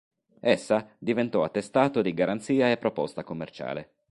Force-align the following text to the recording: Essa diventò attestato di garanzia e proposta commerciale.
Essa 0.39 0.89
diventò 0.97 1.43
attestato 1.43 2.01
di 2.01 2.15
garanzia 2.15 2.71
e 2.71 2.77
proposta 2.77 3.23
commerciale. 3.23 3.97